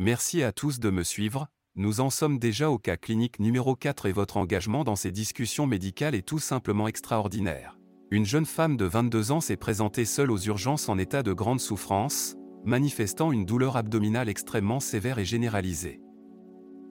[0.00, 4.06] Merci à tous de me suivre, nous en sommes déjà au cas clinique numéro 4
[4.06, 7.80] et votre engagement dans ces discussions médicales est tout simplement extraordinaire.
[8.12, 11.58] Une jeune femme de 22 ans s'est présentée seule aux urgences en état de grande
[11.58, 16.00] souffrance, manifestant une douleur abdominale extrêmement sévère et généralisée.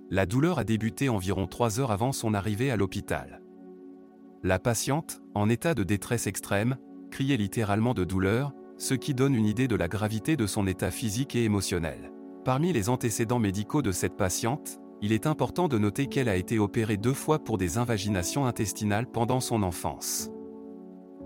[0.09, 3.41] La douleur a débuté environ 3 heures avant son arrivée à l'hôpital.
[4.43, 6.75] La patiente, en état de détresse extrême,
[7.09, 10.91] criait littéralement de douleur, ce qui donne une idée de la gravité de son état
[10.91, 12.11] physique et émotionnel.
[12.47, 16.59] Parmi les antécédents médicaux de cette patiente, il est important de noter qu'elle a été
[16.59, 20.31] opérée deux fois pour des invaginations intestinales pendant son enfance.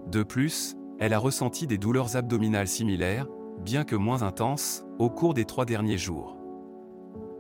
[0.07, 3.27] De plus, elle a ressenti des douleurs abdominales similaires,
[3.63, 6.37] bien que moins intenses, au cours des trois derniers jours.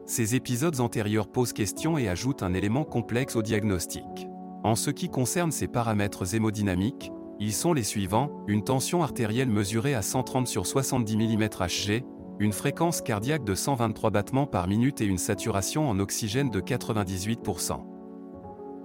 [0.05, 4.27] Ces épisodes antérieurs posent question et ajoutent un élément complexe au diagnostic.
[4.63, 9.95] En ce qui concerne ces paramètres hémodynamiques, ils sont les suivants, une tension artérielle mesurée
[9.95, 12.03] à 130 sur 70 mm Hg,
[12.39, 17.83] une fréquence cardiaque de 123 battements par minute et une saturation en oxygène de 98%.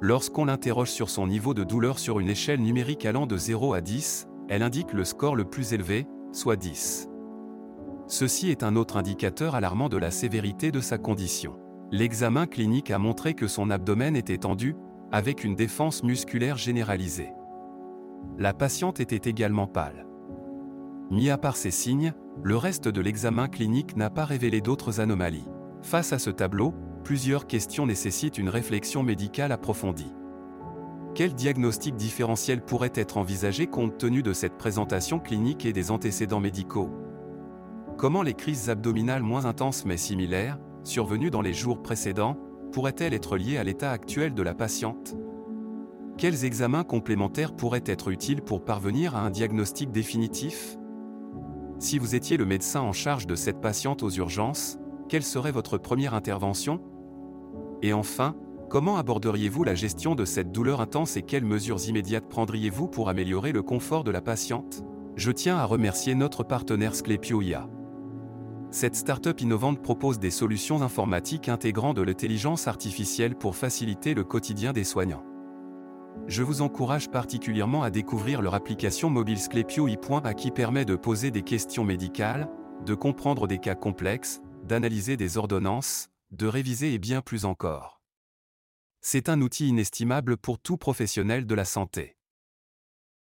[0.00, 3.80] Lorsqu'on l'interroge sur son niveau de douleur sur une échelle numérique allant de 0 à
[3.80, 7.08] 10, elle indique le score le plus élevé, soit 10.
[8.06, 11.58] Ceci est un autre indicateur alarmant de la sévérité de sa condition.
[11.90, 14.76] L'examen clinique a montré que son abdomen était tendu,
[15.12, 17.32] avec une défense musculaire généralisée.
[18.38, 20.05] La patiente était également pâle.
[21.10, 25.48] Mis à part ces signes, le reste de l'examen clinique n'a pas révélé d'autres anomalies.
[25.82, 30.12] Face à ce tableau, plusieurs questions nécessitent une réflexion médicale approfondie.
[31.14, 36.40] Quel diagnostic différentiel pourrait être envisagé compte tenu de cette présentation clinique et des antécédents
[36.40, 36.90] médicaux?
[37.96, 42.36] Comment les crises abdominales moins intenses mais similaires, survenues dans les jours précédents,
[42.72, 45.16] pourraient-elles être liées à l'état actuel de la patiente?
[46.18, 50.76] Quels examens complémentaires pourraient être utiles pour parvenir à un diagnostic définitif?
[51.78, 55.76] Si vous étiez le médecin en charge de cette patiente aux urgences, quelle serait votre
[55.76, 56.80] première intervention?
[57.82, 58.34] Et enfin,
[58.70, 63.52] comment aborderiez-vous la gestion de cette douleur intense et quelles mesures immédiates prendriez-vous pour améliorer
[63.52, 64.82] le confort de la patiente?
[65.16, 67.68] Je tiens à remercier notre partenaire Sclepioia.
[68.70, 74.72] Cette start-up innovante propose des solutions informatiques intégrant de l'intelligence artificielle pour faciliter le quotidien
[74.72, 75.24] des soignants
[76.26, 81.30] je vous encourage particulièrement à découvrir leur application mobile Sclepio i.a qui permet de poser
[81.30, 82.48] des questions médicales,
[82.84, 88.00] de comprendre des cas complexes, d'analyser des ordonnances, de réviser et bien plus encore.
[89.00, 92.15] C'est un outil inestimable pour tout professionnel de la santé.